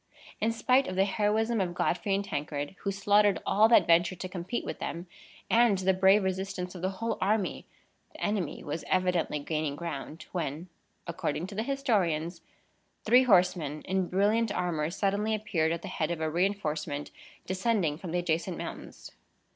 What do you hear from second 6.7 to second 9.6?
of the whole army, the enemy was evidently